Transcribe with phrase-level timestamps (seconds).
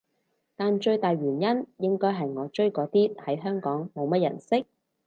[0.55, 4.65] 但最大原因應該係我追嗰啲喺香港冇乜人識